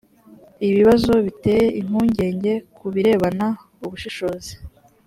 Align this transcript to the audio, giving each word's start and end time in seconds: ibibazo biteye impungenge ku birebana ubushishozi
ibibazo 0.67 1.11
biteye 1.25 1.65
impungenge 1.81 2.53
ku 2.75 2.85
birebana 2.93 3.47
ubushishozi 3.85 4.51